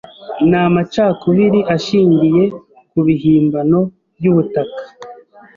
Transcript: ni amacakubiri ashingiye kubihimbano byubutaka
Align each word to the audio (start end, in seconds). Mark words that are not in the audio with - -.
ni 0.49 0.57
amacakubiri 0.65 1.59
ashingiye 1.75 2.43
kubihimbano 2.91 3.79
byubutaka 4.17 4.81